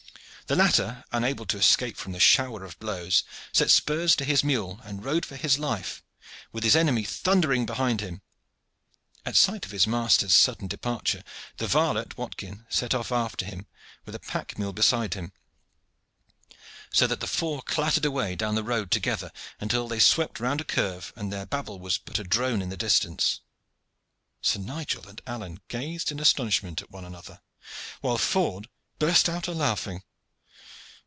[0.47, 4.81] The latter, unable to escape from the shower of blows, set spurs to his mule
[4.83, 6.03] and rode for his life,
[6.51, 8.21] with his enemy thundering behind him.
[9.25, 11.23] At sight of his master's sudden departure,
[11.55, 13.65] the varlet Watkin set off after him,
[14.03, 15.31] with the pack mule beside him,
[16.91, 19.31] so that the four clattered away down the road together,
[19.61, 22.75] until they swept round a curve and their babble was but a drone in the
[22.75, 23.39] distance.
[24.41, 27.39] Sir Nigel and Alleyne gazed in astonishment at one another,
[28.01, 28.67] while Ford
[28.99, 30.03] burst out a laughing.